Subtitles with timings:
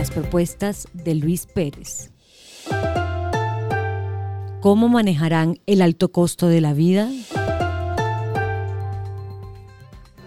[0.00, 2.10] las propuestas de Luis Pérez.
[4.62, 7.10] ¿Cómo manejarán el alto costo de la vida?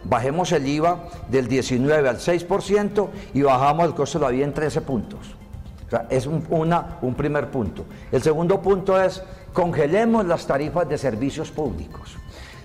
[0.03, 4.53] Bajemos el IVA del 19 al 6% y bajamos el costo de la vida en
[4.53, 5.19] 13 puntos.
[5.87, 7.83] O sea, es un, una, un primer punto.
[8.11, 12.15] El segundo punto es congelemos las tarifas de servicios públicos.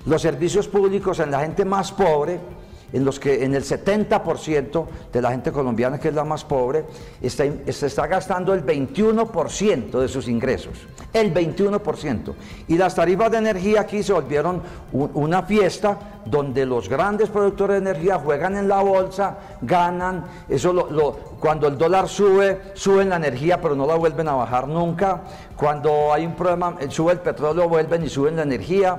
[0.05, 2.39] Los servicios públicos en la gente más pobre
[2.93, 6.85] en los que en el 70% de la gente colombiana, que es la más pobre,
[7.21, 10.75] está, se está gastando el 21% de sus ingresos.
[11.13, 12.35] El 21%.
[12.69, 14.63] Y las tarifas de energía aquí se volvieron
[14.93, 21.69] una fiesta donde los grandes productores de energía juegan en la bolsa, ganan, eso cuando
[21.69, 25.23] el dólar sube, suben la energía, pero no la vuelven a bajar nunca.
[25.57, 28.99] Cuando hay un problema, sube el petróleo, vuelven y suben la energía.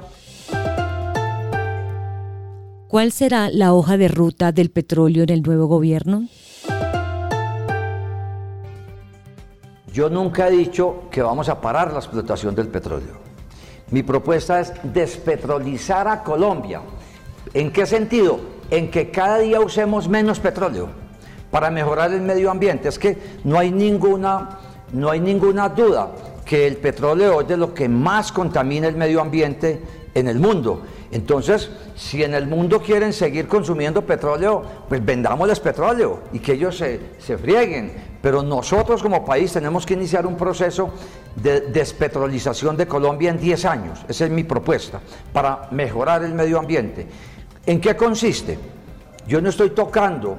[2.89, 6.23] ¿Cuál será la hoja de ruta del petróleo en el nuevo gobierno?
[9.93, 13.13] Yo nunca he dicho que vamos a parar la explotación del petróleo.
[13.91, 16.81] Mi propuesta es despetrolizar a Colombia.
[17.53, 18.39] ¿En qué sentido?
[18.71, 20.89] En que cada día usemos menos petróleo
[21.51, 22.89] para mejorar el medio ambiente.
[22.89, 24.57] Es que no hay ninguna,
[24.93, 26.09] no hay ninguna duda
[26.43, 29.79] que el petróleo es de lo que más contamina el medio ambiente
[30.15, 30.81] en el mundo.
[31.11, 36.77] Entonces, si en el mundo quieren seguir consumiendo petróleo, pues vendámosles petróleo y que ellos
[36.77, 37.93] se, se frieguen.
[38.21, 40.91] Pero nosotros como país tenemos que iniciar un proceso
[41.35, 44.05] de despetrolización de Colombia en 10 años.
[44.07, 44.99] Esa es mi propuesta,
[45.33, 47.07] para mejorar el medio ambiente.
[47.65, 48.59] ¿En qué consiste?
[49.27, 50.37] Yo no estoy tocando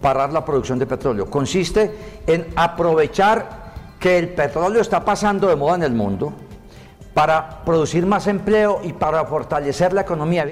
[0.00, 1.30] parar la producción de petróleo.
[1.30, 1.90] Consiste
[2.26, 3.62] en aprovechar
[3.98, 6.32] que el petróleo está pasando de moda en el mundo,
[7.14, 10.48] para producir más empleo y para fortalecer la economía.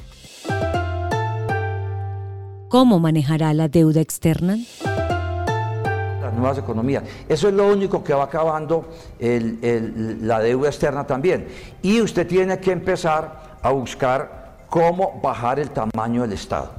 [2.69, 4.57] ¿Cómo manejará la deuda externa?
[6.23, 7.03] Las nuevas economías.
[7.29, 11.49] Eso es lo único que va acabando la deuda externa también.
[11.83, 16.71] Y usted tiene que empezar a buscar cómo bajar el tamaño del Estado.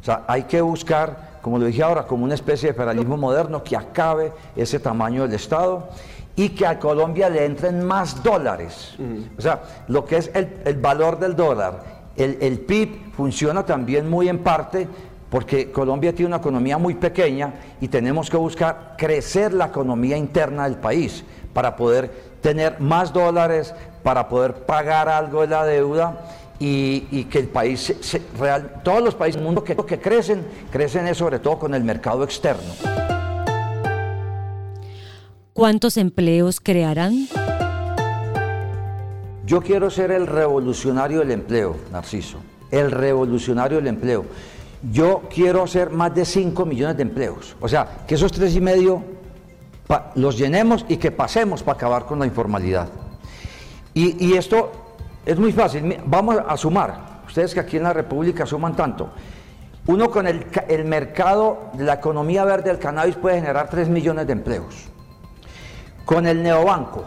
[0.00, 3.62] O sea, hay que buscar, como lo dije ahora, como una especie de federalismo moderno
[3.62, 5.88] que acabe ese tamaño del Estado
[6.36, 8.94] y que a Colombia le entren más dólares.
[9.36, 11.82] O sea, lo que es el, valor del dólar,
[12.16, 14.88] el, el, PIB funciona también muy en parte
[15.28, 20.64] porque Colombia tiene una economía muy pequeña y tenemos que buscar crecer la economía interna
[20.64, 22.10] del país para poder
[22.40, 26.20] tener más dólares, para poder pagar algo de la deuda
[26.64, 27.92] y, que el país,
[28.38, 32.22] real, todos los países del mundo que, que crecen, crecen sobre todo con el mercado
[32.22, 32.72] externo.
[35.52, 37.26] ¿Cuántos empleos crearán?
[39.44, 42.38] Yo quiero ser el revolucionario del empleo, Narciso.
[42.70, 44.24] El revolucionario del empleo.
[44.92, 47.56] Yo quiero hacer más de 5 millones de empleos.
[47.60, 49.02] O sea, que esos tres y medio
[50.14, 52.88] los llenemos y que pasemos para acabar con la informalidad.
[53.94, 54.72] Y, esto
[55.24, 55.98] es muy fácil.
[56.06, 57.22] Vamos a sumar.
[57.26, 59.10] Ustedes que aquí en la República suman tanto.
[59.86, 64.32] Uno con el, mercado de la economía verde del cannabis puede generar 3 millones de
[64.32, 64.88] empleos
[66.04, 67.04] con el neobanco.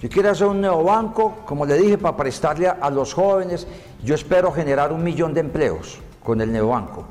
[0.00, 3.66] Yo quiero hacer un neobanco, como le dije, para prestarle a, los jóvenes.
[4.02, 7.04] Yo espero generar un millón de empleos con el neobanco.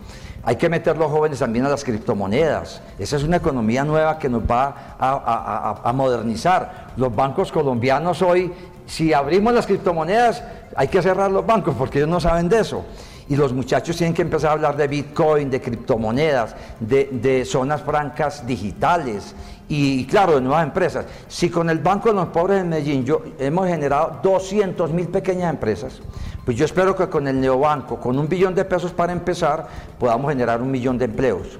[0.43, 2.81] Hay que meter los jóvenes también a las criptomonedas.
[2.97, 6.93] Esa es una economía nueva que nos va a, modernizar.
[6.95, 8.53] Los bancos colombianos hoy,
[8.87, 10.43] si abrimos las criptomonedas,
[10.75, 12.85] hay que cerrar los bancos porque ellos no saben de eso.
[13.29, 18.47] Y los muchachos tienen que empezar a hablar de Bitcoin, de criptomonedas, de, zonas francas
[18.47, 19.35] digitales
[19.67, 21.05] y claro, de nuevas empresas.
[21.27, 25.49] Si con el Banco de los Pobres de Medellín yo, hemos generado 200 mil pequeñas
[25.49, 25.99] empresas,
[26.45, 29.67] pues yo espero que con el neobanco, con un billón de pesos para empezar,
[29.99, 31.59] podamos generar un millón de empleos.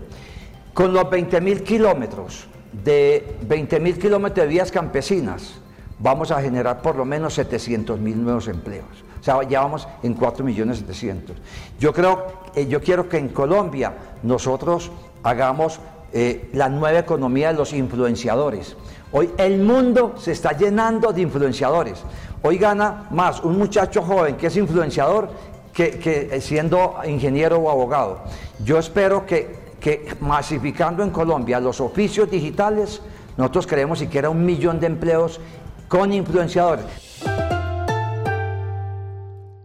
[0.74, 5.60] Con los 20 mil kilómetros, de 20 mil kilómetros de vías campesinas,
[6.00, 8.86] vamos a generar por lo menos 700 mil nuevos empleos.
[9.20, 11.36] O sea, ya vamos en 4 millones 700.
[11.80, 12.26] Yo creo,
[12.56, 14.92] eh, yo quiero que en Colombia nosotros
[15.24, 15.80] hagamos
[16.14, 18.76] eh, la nueva economía de los influenciadores.
[19.12, 22.04] Hoy el mundo se está llenando de influenciadores.
[22.44, 25.30] Hoy gana más un muchacho joven que es influenciador
[25.74, 28.22] que, siendo ingeniero o abogado.
[28.64, 33.02] Yo espero que, que, masificando en Colombia los oficios digitales,
[33.38, 35.40] nosotros creemos siquiera un millón de empleos
[35.88, 36.86] con influenciadores.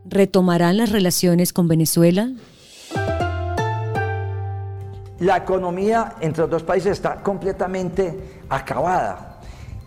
[0.04, 2.30] ¿Retomarán las relaciones con Venezuela?
[5.22, 9.38] la economía entre los dos países está completamente acabada.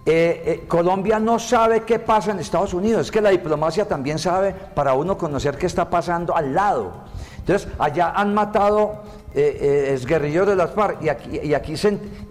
[0.06, 4.18] Eh, eh, Colombia no sabe qué pasa en Estados Unidos, es que la diplomacia también
[4.18, 6.92] sabe para uno conocer qué está pasando al lado.
[7.40, 9.04] Entonces, allá han matado
[9.38, 11.74] eh, eh, es guerrillero de las FARC y aquí, y aquí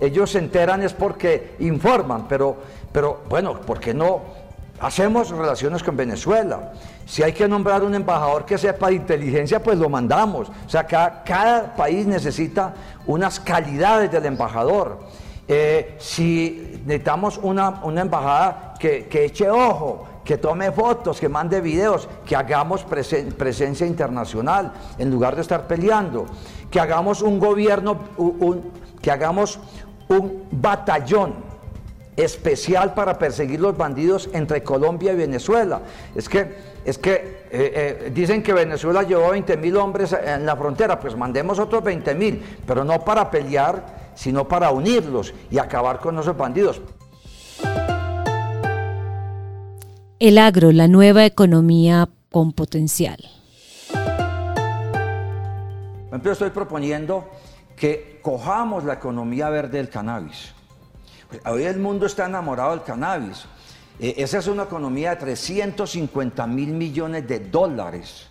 [0.01, 2.57] ellos se enteran es porque informan, pero,
[2.93, 4.23] pero bueno, ¿por qué no
[4.81, 6.73] hacemos relaciones con Venezuela?
[7.05, 10.49] Si hay que nombrar un embajador que sepa de inteligencia, pues lo mandamos.
[10.49, 12.73] O sea, cada, cada país necesita
[13.07, 15.01] unas calidades del embajador.
[15.47, 21.61] Eh, si necesitamos una, una embajada que, que eche ojo, que tome fotos, que mande
[21.61, 26.27] videos, que hagamos presencia internacional en lugar de estar peleando,
[26.71, 27.99] que hagamos un gobierno,
[29.03, 29.61] que hagamos
[30.09, 31.35] un batallón
[32.17, 35.81] especial para perseguir los bandidos entre Colombia y Venezuela.
[36.15, 36.55] Es que,
[36.85, 41.17] es que eh, eh, dicen que Venezuela llevó 20 mil hombres en la frontera, pues
[41.17, 46.37] mandemos otros 20 mil, pero no para pelear, sino para unirlos y acabar con esos
[46.37, 46.81] bandidos.
[50.19, 53.19] El agro, la nueva economía con potencial.
[56.23, 57.29] Yo estoy proponiendo
[57.77, 60.53] que cojamos la economía verde del cannabis.
[61.47, 63.45] Hoy el mundo está enamorado del cannabis.
[63.99, 68.29] Eh, esa es una economía de 350 mil millones de dólares.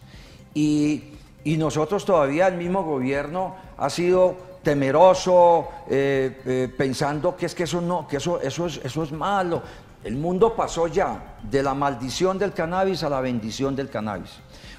[0.53, 1.09] Y,
[1.45, 7.81] nosotros todavía, el mismo gobierno ha sido temeroso, eh, eh, pensando que es que eso
[7.81, 9.61] no, que eso, eso, es, eso es malo.
[10.03, 14.31] El mundo pasó ya de la maldición del cannabis a la bendición del cannabis.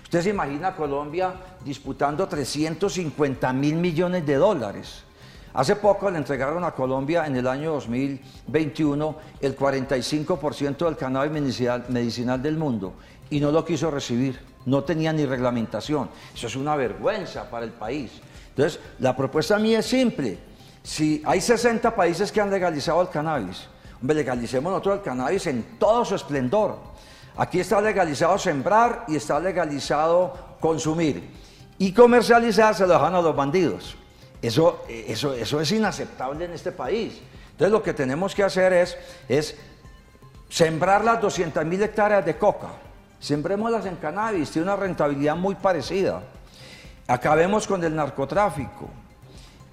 [0.03, 1.35] Usted se imagina a Colombia
[1.65, 5.03] disputando 350 mil millones de dólares.
[5.55, 11.85] Hace poco le entregaron a Colombia en el año 2021 el 45% del cannabis medicinal,
[11.89, 12.95] medicinal del mundo
[13.31, 14.39] y no lo quiso recibir.
[14.67, 16.09] No tenía ni reglamentación.
[16.35, 18.11] Eso es una vergüenza para el país.
[18.57, 20.39] Entonces, la propuesta mía es simple.
[20.83, 23.67] Si hay 60 países que han legalizado el cannabis,
[24.01, 26.79] legalicemos nosotros el cannabis en todo su esplendor.
[27.37, 31.29] Aquí está legalizado sembrar y está legalizado consumir.
[31.79, 33.97] Y comercializar se lo dejan a los bandidos.
[34.41, 37.21] Eso, eso, eso es inaceptable en este país.
[37.53, 38.97] Entonces lo que tenemos que hacer es,
[39.29, 39.57] es
[40.49, 42.69] sembrar las 200 mil hectáreas de coca.
[43.19, 46.23] Sembrémoslas en cannabis, tiene una rentabilidad muy parecida.
[47.07, 48.89] Acabemos con el narcotráfico.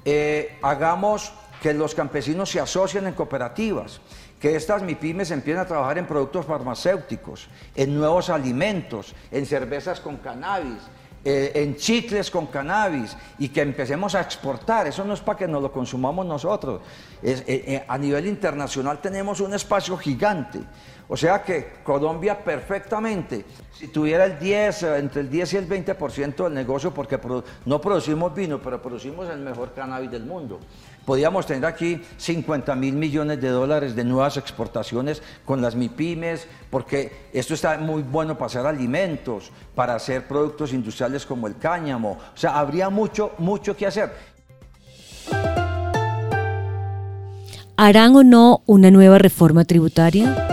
[0.03, 1.31] Eh, hagamos
[1.61, 4.01] que los campesinos se asocien en cooperativas,
[4.39, 10.17] que estas MIPIMES empiecen a trabajar en productos farmacéuticos, en nuevos alimentos, en cervezas con
[10.17, 10.81] cannabis,
[11.23, 14.87] eh, en chicles con cannabis y que empecemos a exportar.
[14.87, 16.81] Eso no es para que nos lo consumamos nosotros.
[17.21, 20.59] Eh, a nivel internacional tenemos un espacio gigante.
[21.13, 23.43] O sea que Colombia perfectamente,
[23.77, 27.19] si tuviera el 10, entre el 10 y el 20% del negocio, porque
[27.65, 30.61] no producimos vino, pero producimos el mejor cannabis del mundo.
[31.05, 37.11] Podríamos tener aquí 50 mil millones de dólares de nuevas exportaciones con las MIPIMES, porque
[37.33, 42.11] esto está muy bueno para hacer alimentos, para hacer productos industriales como el cáñamo.
[42.33, 44.13] O sea, habría mucho, mucho que hacer.
[47.75, 50.50] ¿Harán o no una nueva reforma tributaria?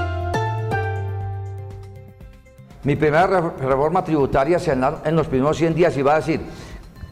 [2.88, 6.40] Mi primera reforma tributaria se en los primeros 100 días y va a decir,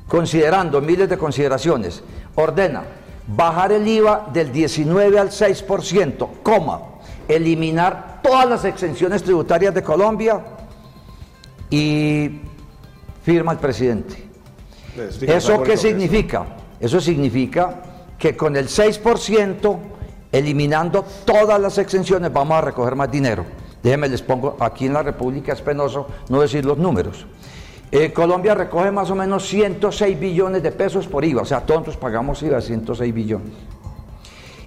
[0.08, 2.02] considerando miles de consideraciones,
[2.34, 2.82] ordena
[3.26, 6.80] bajar el IVA del 19 al 6%, coma,
[7.28, 10.40] eliminar todas las exenciones tributarias de Colombia
[11.68, 12.40] y
[13.22, 14.30] firma el presidente.
[15.20, 16.46] ¿Eso qué significa?
[16.80, 17.82] Eso significa
[18.18, 19.78] que con el 6%,
[20.32, 23.65] eliminando todas las exenciones, vamos a recoger más dinero.
[23.86, 27.24] Déjenme les pongo, aquí en la República es penoso no decir los números.
[27.92, 31.96] Eh, Colombia recoge más o menos 106 billones de pesos por IVA, o sea, todos
[31.96, 33.52] pagamos IVA 106 billones.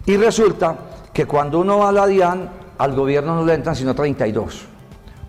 [0.06, 0.74] Y resulta
[1.12, 4.62] que cuando uno va a la DIAN, al gobierno no le entran sino 32.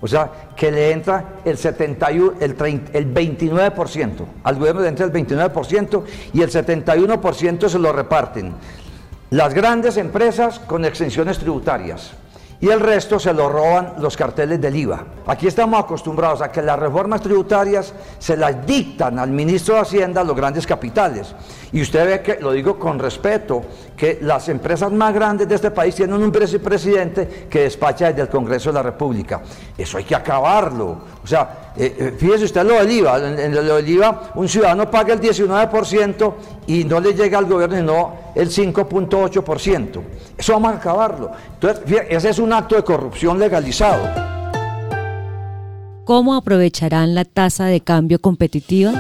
[0.01, 2.53] O sea, que le entra el, 71, el,
[2.93, 4.11] el 29%,
[4.45, 8.55] al gobierno le entra el 29% y el 71% se lo reparten
[9.31, 12.13] las grandes empresas con exenciones tributarias
[12.61, 15.05] y el resto se lo roban los carteles del IVA.
[15.27, 20.23] Aquí estamos acostumbrados a que las reformas tributarias se las dictan al ministro de Hacienda
[20.23, 21.35] los grandes capitales.
[21.73, 23.63] Y usted ve que, lo digo con respeto,
[23.97, 28.29] que las empresas más grandes de este país tienen un presidente que despacha desde el
[28.29, 29.41] Congreso de la República.
[29.79, 30.99] Eso hay que acabarlo.
[31.23, 33.19] O sea, eh, eh, fíjese usted lo del IVA.
[33.19, 36.35] En, lo del IVA, un ciudadano paga el 19%
[36.67, 40.03] y no le llega al gobierno sino el 5.8%.
[40.37, 41.31] Eso vamos a acabarlo.
[41.55, 44.31] Entonces, ese es un acto de corrupción legalizado.
[46.05, 48.93] ¿Cómo aprovecharán la tasa de cambio competitiva?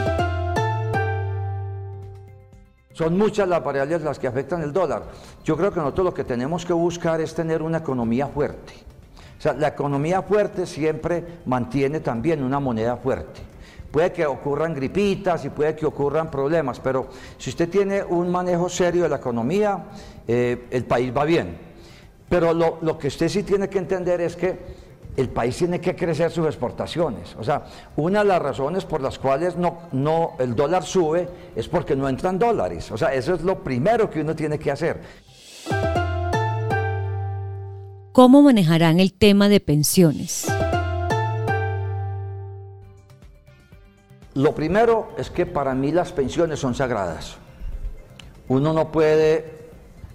[2.92, 5.04] Son muchas las variables las que afectan el dólar.
[5.42, 8.74] Yo creo que nosotros lo que tenemos que buscar es tener una economía fuerte.
[9.38, 13.49] O sea, la economía fuerte siempre mantiene también una moneda fuerte.
[13.90, 18.68] Puede que ocurran gripitas y puede que ocurran problemas, pero si usted tiene un manejo
[18.68, 19.86] serio de la economía,
[20.26, 21.58] eh, el país va bien.
[22.28, 24.58] Pero lo, lo que usted sí tiene que entender es que
[25.16, 27.34] el país tiene que crecer sus exportaciones.
[27.38, 27.64] O sea,
[27.96, 32.08] una de las razones por las cuales no, no, el dólar sube es porque no
[32.08, 32.90] entran dólares.
[32.90, 35.00] O sea, eso es lo primero que uno tiene que hacer.
[38.12, 40.46] ¿Cómo manejarán el tema de pensiones?
[44.40, 47.36] Lo primero es que para mí las pensiones son sagradas.
[48.48, 49.68] Uno no puede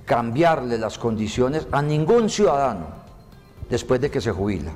[0.03, 2.87] cambiarle las condiciones a ningún ciudadano
[3.69, 4.71] después de que se jubila.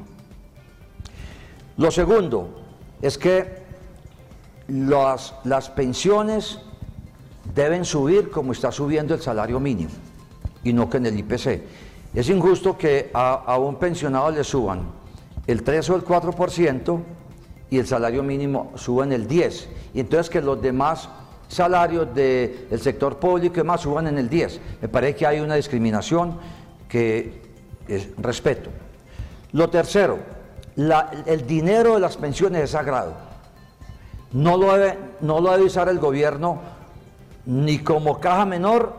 [1.77, 2.61] Lo segundo
[3.01, 3.63] es que
[4.67, 6.59] las, las pensiones
[7.55, 9.93] deben subir como está subiendo el salario mínimo
[10.63, 11.63] y no que en el IPC.
[12.13, 14.91] Es injusto que a, a un pensionado le suban
[15.47, 16.99] el 3 o el 4%
[17.69, 19.69] y el salario mínimo suban el 10.
[19.93, 21.09] Y entonces que los demás
[21.47, 24.59] salarios del sector público y más suban en el 10.
[24.81, 26.37] Me parece que hay una discriminación
[26.87, 27.41] que
[27.87, 28.69] es respeto.
[29.51, 30.19] Lo tercero,
[31.25, 33.13] el dinero de las pensiones es sagrado.
[34.31, 36.59] No lo, debe, no lo debe usar el gobierno
[37.45, 38.95] ni como caja menor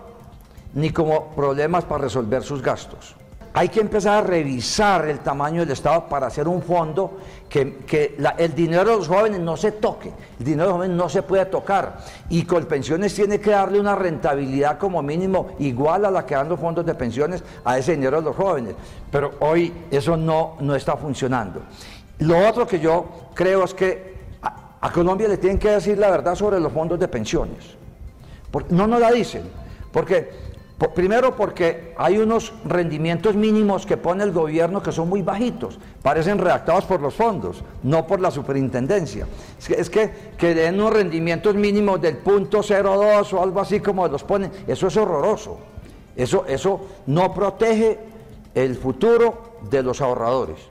[0.74, 3.14] ni como problemas para resolver sus gastos
[3.52, 8.54] hay que empezar a revisar el tamaño del Estado para hacer un fondo que, el
[8.54, 11.46] dinero de los jóvenes no se toque, el dinero de los jóvenes no se puede
[11.46, 11.98] tocar.
[12.28, 16.60] Y pensiones tiene que darle una rentabilidad como mínimo igual a la que dan los
[16.60, 18.74] fondos de pensiones a ese dinero de los jóvenes,
[19.10, 21.62] pero hoy eso no, no está funcionando.
[22.20, 26.10] Lo otro que yo creo es que a, a Colombia le tienen que decir la
[26.10, 27.64] verdad sobre los fondos de pensiones,
[28.50, 29.42] porque no nos la dicen,
[29.90, 30.49] porque
[30.88, 36.38] Primero porque hay unos rendimientos mínimos que pone el gobierno que son muy bajitos, parecen
[36.38, 39.26] redactados por los fondos, no por la superintendencia.
[39.68, 44.24] Es que, que, den unos rendimientos mínimos del punto 02 o algo así como los
[44.24, 45.58] ponen, eso es horroroso.
[46.16, 47.98] Eso, eso no protege
[48.54, 50.69] el futuro de los ahorradores.